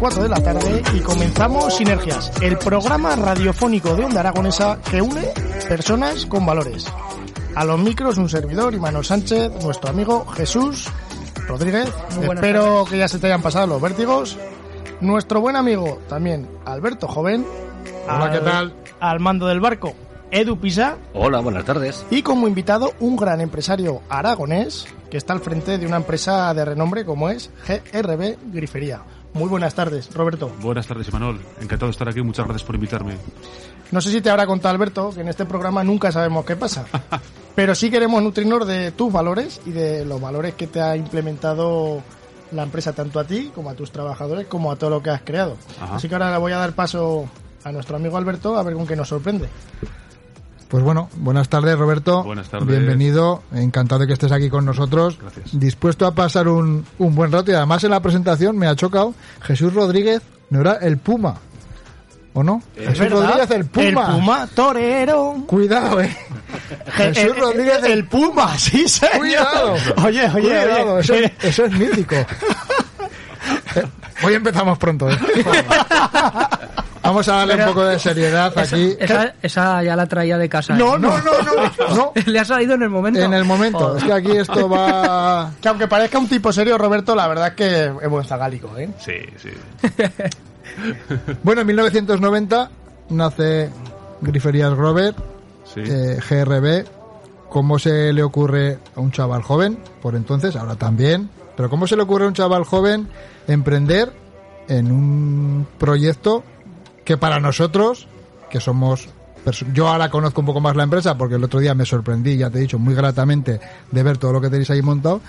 [0.00, 5.20] 4 de la tarde y comenzamos Sinergias, el programa radiofónico de Onda Aragonesa que une
[5.68, 6.86] personas con valores.
[7.54, 10.86] A los micros un servidor, Imanol Sánchez, nuestro amigo Jesús
[11.46, 11.92] Rodríguez.
[12.22, 14.38] Espero que ya se te hayan pasado los vértigos.
[15.02, 17.44] Nuestro buen amigo también Alberto Joven.
[18.08, 18.74] Hola, ¿qué tal?
[19.00, 19.92] Al mando del barco,
[20.30, 20.96] Edu Pisa.
[21.12, 22.06] Hola, buenas tardes.
[22.10, 26.64] Y como invitado, un gran empresario aragonés que está al frente de una empresa de
[26.64, 29.02] renombre como es GRB Grifería.
[29.34, 30.50] Muy buenas tardes, Roberto.
[30.60, 31.40] Buenas tardes, Imanol.
[31.60, 32.20] Encantado de estar aquí.
[32.22, 33.16] Muchas gracias por invitarme.
[33.90, 36.86] No sé si te habrá contado Alberto que en este programa nunca sabemos qué pasa,
[37.54, 42.02] pero sí queremos nutrirnos de tus valores y de los valores que te ha implementado
[42.52, 45.22] la empresa tanto a ti como a tus trabajadores como a todo lo que has
[45.22, 45.56] creado.
[45.80, 47.28] Así que ahora le voy a dar paso
[47.64, 49.48] a nuestro amigo Alberto a ver con qué nos sorprende.
[50.70, 52.22] Pues bueno, buenas tardes Roberto.
[52.22, 52.68] Buenas tardes.
[52.68, 55.18] Bienvenido, encantado de que estés aquí con nosotros.
[55.20, 55.58] Gracias.
[55.58, 59.12] Dispuesto a pasar un, un buen rato y además en la presentación me ha chocado
[59.42, 61.34] Jesús Rodríguez, no era el Puma.
[62.32, 62.62] ¿O no?
[62.76, 63.20] ¿Es Jesús verdad?
[63.22, 63.86] Rodríguez el Puma.
[64.06, 65.34] El Puma torero.
[65.48, 66.16] Cuidado, eh.
[66.92, 69.16] Jesús El- Rodríguez el, el Puma, sí, señor.
[69.18, 69.74] Cuidado.
[70.04, 71.00] Oye, oye, Cuidado, oye.
[71.00, 72.14] Eso, es- eso es mítico.
[72.14, 72.26] Eh,
[74.22, 75.18] Hoy empezamos pronto, ¿eh?
[77.10, 78.94] Vamos a darle un poco de seriedad aquí.
[79.00, 80.76] Esa, esa ya la traía de casa.
[80.76, 81.00] No, ¿eh?
[81.00, 81.50] no, no, no.
[81.96, 83.18] No, Le ha salido en el momento.
[83.20, 83.80] en el momento.
[83.80, 83.98] Joder.
[83.98, 85.50] Es que aquí esto va...
[85.60, 88.88] Que aunque parezca un tipo serio, Roberto, la verdad es que es buen zagálico, ¿eh?
[89.00, 89.50] Sí, sí.
[91.42, 92.70] Bueno, en 1990
[93.08, 93.70] nace
[94.20, 95.12] Griferías Grover,
[95.64, 95.80] sí.
[95.84, 96.86] eh, GRB.
[97.48, 101.96] ¿Cómo se le ocurre a un chaval joven, por entonces, ahora también, pero cómo se
[101.96, 103.08] le ocurre a un chaval joven
[103.48, 104.12] emprender
[104.68, 106.44] en un proyecto
[107.10, 108.06] que para nosotros,
[108.50, 109.08] que somos...
[109.74, 112.50] Yo ahora conozco un poco más la empresa porque el otro día me sorprendí, ya
[112.50, 113.58] te he dicho, muy gratamente
[113.90, 115.20] de ver todo lo que tenéis ahí montado,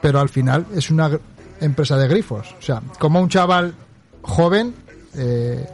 [0.00, 1.10] pero al final es una
[1.60, 2.54] empresa de grifos.
[2.58, 3.74] O sea, como un chaval
[4.22, 4.74] joven
[5.14, 5.68] eh,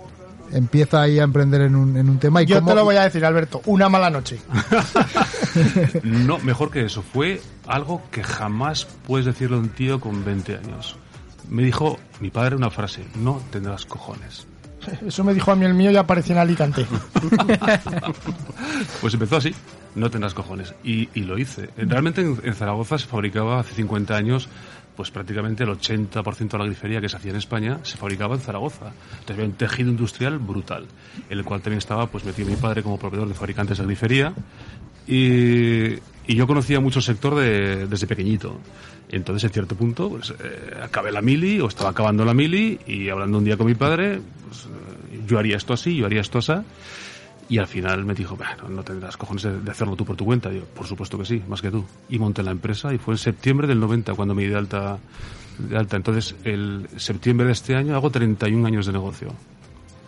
[0.51, 2.97] empieza ahí a emprender en un, en un tema y Yo cómo- te lo voy
[2.97, 4.41] a decir, Alberto, una mala noche.
[6.03, 7.03] No, mejor que eso.
[7.03, 10.97] Fue algo que jamás puedes decirle a un tío con 20 años.
[11.49, 14.48] Me dijo mi padre una frase, no tendrás cojones.
[15.07, 16.87] Eso me dijo a mí el mío y apareció en Alicante.
[19.01, 19.55] Pues empezó así,
[19.95, 20.75] no tendrás cojones.
[20.85, 21.71] Y, y lo hice.
[21.77, 24.49] Realmente en, Zaragoza se fabricaba hace 50 años,
[24.97, 28.41] pues prácticamente el 80% de la grifería que se hacía en España se fabricaba en
[28.41, 28.93] Zaragoza.
[29.13, 30.87] Entonces había un tejido industrial brutal,
[31.29, 34.33] en el cual también estaba pues metido mi padre como proveedor de fabricantes de grifería.
[35.07, 35.95] Y,
[36.29, 38.57] y yo conocía mucho el sector de- desde pequeñito.
[39.09, 43.09] Entonces, en cierto punto, pues, eh, acabé la mili, o estaba acabando la mili, y
[43.09, 46.39] hablando un día con mi padre, pues, eh, yo haría esto así, yo haría esto
[46.39, 46.53] así.
[47.51, 50.53] Y al final me dijo, bueno, no tendrás cojones de, hacerlo tú por tu cuenta.
[50.53, 51.83] Yo, por supuesto que sí, más que tú.
[52.11, 54.99] Y monté la empresa y fue en septiembre del 90 cuando me di de alta.
[55.57, 55.97] De alta.
[55.97, 59.33] Entonces, el septiembre de este año hago 31 años de negocio.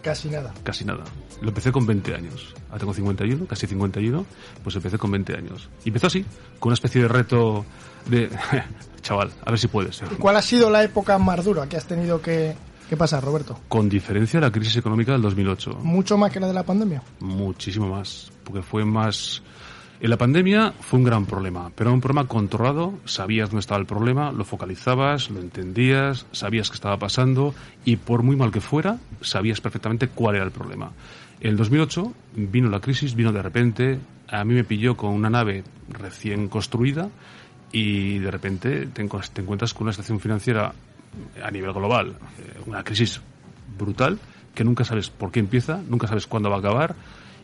[0.03, 0.53] Casi nada.
[0.63, 1.05] Casi nada.
[1.41, 2.55] Lo empecé con 20 años.
[2.69, 4.27] Ahora tengo 51, casi 51.
[4.63, 5.69] Pues empecé con 20 años.
[5.85, 6.25] Y empezó así,
[6.59, 7.65] con una especie de reto
[8.07, 8.31] de...
[9.03, 10.03] Chaval, a ver si puedes.
[10.19, 12.55] ¿Cuál ha sido la época más dura que has tenido que,
[12.89, 13.59] que pasar, Roberto?
[13.69, 15.79] Con diferencia la crisis económica del 2008.
[15.83, 17.03] ¿Mucho más que la de la pandemia?
[17.21, 19.43] Muchísimo más, porque fue más...
[20.03, 23.87] En la pandemia fue un gran problema, pero un problema controlado, sabías dónde estaba el
[23.87, 28.97] problema, lo focalizabas, lo entendías, sabías qué estaba pasando y por muy mal que fuera,
[29.21, 30.91] sabías perfectamente cuál era el problema.
[31.43, 35.29] En el 2008 vino la crisis, vino de repente, a mí me pilló con una
[35.29, 37.11] nave recién construida
[37.71, 40.73] y de repente te encuentras con una situación financiera
[41.45, 43.21] a nivel global, eh, una crisis
[43.79, 44.19] brutal
[44.55, 46.97] que nunca sabes por qué empieza, nunca sabes cuándo va a acabar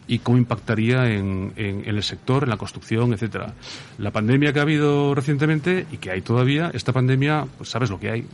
[0.09, 3.55] y cómo impactaría en, en- en el sector, en la construcción, etcétera.
[3.99, 7.99] La pandemia que ha habido recientemente y que hay todavía, esta pandemia, pues sabes lo
[7.99, 8.27] que hay.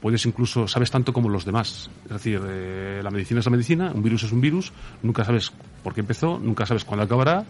[0.00, 1.90] Puedes incluso, sabes tanto como los demás.
[2.04, 4.72] Es decir, eh, la medicina es la medicina, un virus es un virus,
[5.02, 5.50] nunca sabes
[5.82, 7.44] por qué empezó, nunca sabes cuándo acabará,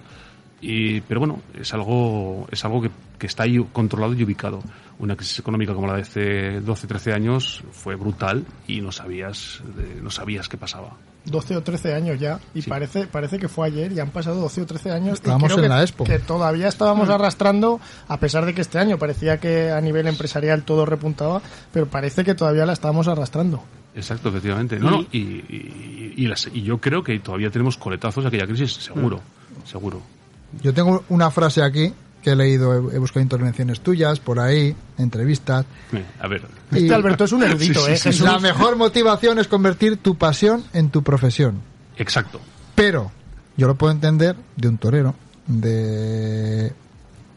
[0.66, 4.60] y, pero bueno, es algo, es algo que, que está ahí controlado y ubicado.
[4.98, 9.60] Una crisis económica como la de hace 12, 13 años fue brutal y no sabías,
[9.78, 10.92] eh, no sabías qué pasaba.
[11.26, 12.68] 12 o 13 años ya y Sí.
[12.68, 15.56] parece parece que fue ayer y han pasado 12 o 13 años Estábamos y creo
[15.58, 16.04] en que, la Expo.
[16.04, 20.64] que todavía estábamos arrastrando a pesar de que este año parecía que a nivel empresarial
[20.64, 21.40] todo repuntaba
[21.72, 23.64] pero parece que todavía la estábamos arrastrando
[23.96, 24.78] Exacto, efectivamente.
[24.78, 28.46] No, no, y, y, y las- y yo creo que todavía tenemos coletazos de aquella
[28.46, 29.20] crisis, seguro,
[29.64, 30.02] seguro.
[30.62, 31.92] Yo tengo una frase aquí
[32.22, 35.66] que he leído, he, he buscado intervenciones tuyas por ahí, entrevistas.
[36.20, 36.42] A ver,
[36.72, 38.22] y este Alberto es un erudito Sí, sí, eh sí.
[38.22, 41.60] La mejor motivación es convertir tu pasión en tu profesión.
[41.98, 42.40] exacto.
[42.74, 43.12] Pero
[43.56, 45.14] yo lo puedo entender de un torero,
[45.46, 46.72] de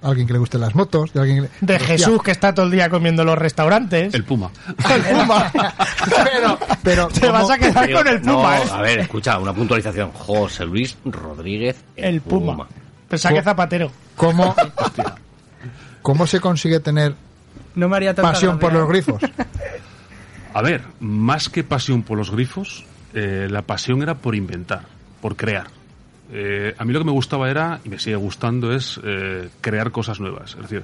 [0.02, 2.54] alguien que le gusten las motos, de alguien que le- De Hostia, Jesús que está
[2.56, 4.14] todo el día comiendo en los restaurantes.
[4.14, 4.50] El Puma.
[4.96, 5.52] El Puma.
[6.24, 8.64] Pero, pero Te vas ¿cómo- a quedar con el no, Puma, ¿eh?
[8.72, 10.12] a ver, escucha, una puntualización.
[10.14, 11.76] José Luis Rodríguez.
[11.98, 12.68] El Puma.
[13.10, 13.92] Pensaba que Zapatero.
[14.16, 14.56] ¿Cómo,
[16.02, 17.16] ¿Cómo se consigue tener
[17.76, 19.22] No me haría tanta pasión por los grifos?
[20.54, 24.84] A ver, más que pasión por los grifos, eh, la pasión era por inventar,
[25.22, 25.68] por crear.
[26.32, 29.92] Eh, a mí lo que me gustaba era, y me sigue gustando, es eh, crear
[29.92, 30.56] cosas nuevas.
[30.56, 30.84] Es decir,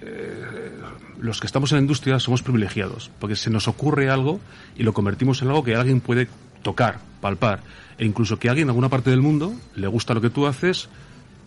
[0.00, 0.72] eh,
[1.20, 4.40] los que estamos en la industria somos privilegiados, porque se nos ocurre algo
[4.76, 6.28] y lo convertimos en algo que alguien puede
[6.62, 7.60] tocar, palpar,
[7.98, 10.88] e incluso que alguien en alguna parte del mundo le gusta lo que tú haces,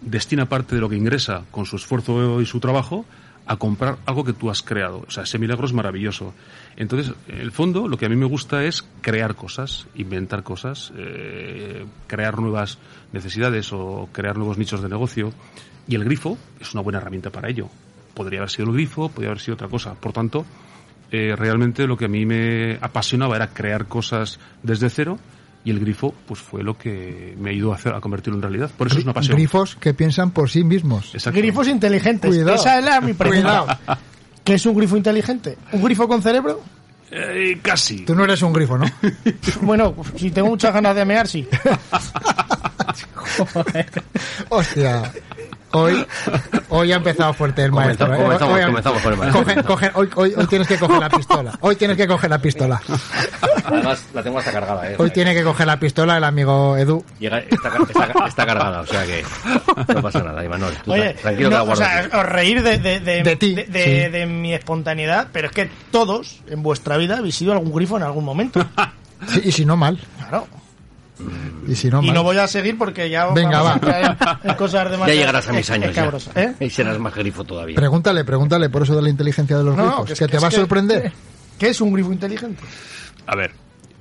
[0.05, 3.05] destina parte de lo que ingresa con su esfuerzo y su trabajo
[3.47, 5.03] a comprar algo que tú has creado.
[5.07, 6.33] O sea, ese milagro es maravilloso.
[6.77, 10.91] Entonces, en el fondo, lo que a mí me gusta es crear cosas, inventar cosas,
[10.97, 12.79] eh, crear nuevas
[13.11, 15.31] necesidades o crear nuevos nichos de negocio.
[15.87, 17.69] Y el grifo es una buena herramienta para ello.
[18.15, 19.93] Podría haber sido el grifo, podría haber sido otra cosa.
[19.93, 20.45] Por tanto,
[21.11, 25.19] eh, realmente lo que a mí me apasionaba era crear cosas desde cero
[25.65, 28.71] y el grifo pues fue lo que me ayudó a, hacer, a convertirlo en realidad.
[28.77, 29.35] Por eso es una pasión.
[29.35, 31.13] Grifos que piensan por sí mismos.
[31.13, 31.39] Exacto.
[31.39, 32.29] Grifos inteligentes.
[32.29, 32.55] Cuidado.
[32.55, 33.79] Esa es la mi pregunta.
[34.43, 35.57] ¿Qué es un grifo inteligente?
[35.71, 36.61] ¿Un grifo con cerebro?
[37.09, 38.05] Eh, casi.
[38.05, 38.85] Tú no eres un grifo, ¿no?
[39.61, 41.47] Bueno, si tengo muchas ganas de mear, sí.
[44.49, 45.11] Hostia.
[45.71, 46.05] Hoy,
[46.77, 48.07] hoy ha empezado fuerte el maestro.
[48.07, 48.23] Comenzamos- ¿eh?
[48.23, 49.43] comenzamos- Hoy ha- comenzamos con el maestro.
[49.45, 51.51] Coge- coge- hoy, hoy- hoy tienes que coger la pistola.
[51.61, 52.81] Hoy tienes que coger la pistola.
[53.65, 54.95] Además, la tengo hasta cargada, ¿eh?
[54.99, 57.03] Hoy tiene que coger la pistola el amigo Edu.
[57.19, 59.23] Llega, está, está- está cargada, o sea que
[59.93, 60.73] no pasa nada, Imanol.
[60.85, 63.63] Oye, tra- tranquilo que la o sea, os reír de, de, de, De ti, de,
[63.65, 64.11] de- sí.
[64.11, 68.03] de mi espontaneidad, pero es que todos en vuestra vida habéis sido algún grifo en
[68.03, 68.63] algún momento.
[69.27, 69.99] Sí, y si no mal.
[70.19, 70.47] Claro.
[71.67, 74.39] Y si no y no voy a seguir porque ya Venga, vamos va.
[74.43, 76.11] a cosas demasiado Ya llegarás a mis es- años ya.
[76.35, 76.53] ¿eh?
[76.59, 77.75] Y serás más grifo todavía.
[77.75, 80.05] Pregúntale, pregúntale por eso de la inteligencia de los No, grifos.
[80.07, 81.11] que es que que- te va a que- sorprender.
[81.57, 82.61] ¿Qué es un grifo inteligente?
[83.27, 83.51] A ver,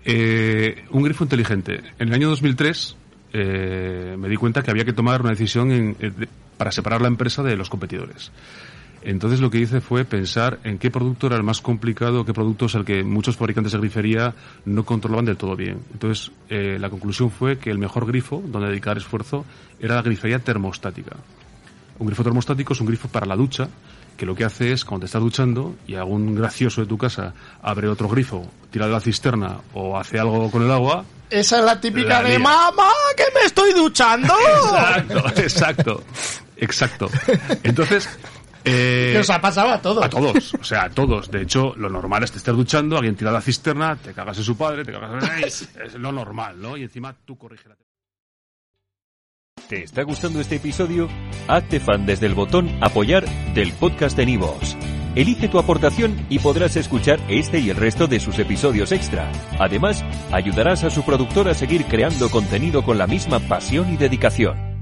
[0.04, 1.80] eh, un grifo inteligente.
[1.98, 2.96] En el año 2003
[3.32, 7.00] eh, me di cuenta que había que tomar una decisión en- eh, de- para separar
[7.00, 8.30] la empresa de los competidores.
[9.04, 12.66] Entonces lo que hice fue pensar en qué producto era el más complicado, qué producto
[12.66, 14.34] es el que muchos fabricantes de grifería
[14.64, 15.80] no controlaban del todo bien.
[15.92, 19.44] Entonces eh, la conclusión fue que el mejor grifo donde dedicar esfuerzo
[19.78, 21.16] era la grifería termostática.
[21.98, 23.68] Un grifo termostático es un grifo para la ducha,
[24.16, 27.34] que lo que hace es, cuando te estás duchando y algún gracioso de tu casa
[27.62, 31.04] abre otro grifo, tira de la cisterna o hace algo con el agua.
[31.30, 34.34] Esa es la típica La de mamá, que me estoy duchando.
[35.36, 36.02] Exacto, exacto,
[36.56, 37.10] exacto.
[37.62, 38.08] Entonces,
[38.64, 40.04] eh, Que os ha pasado a todos.
[40.04, 41.30] a todos, o sea, a todos.
[41.30, 44.44] De hecho, lo normal es que estés duchando, alguien tira la cisterna, te cagas en
[44.44, 45.44] su padre, te cagas en...
[45.44, 46.76] Es, es lo normal, ¿no?
[46.76, 47.76] Y encima tú corriges la...
[49.68, 51.08] ¿Te está gustando este episodio?
[51.48, 53.24] Hazte fan desde el botón Apoyar
[53.54, 54.76] del podcast de Nivos.
[55.14, 59.30] Elige tu aportación y podrás escuchar este y el resto de sus episodios extra.
[59.58, 64.73] Además, ayudarás a su productor a seguir creando contenido con la misma pasión y dedicación.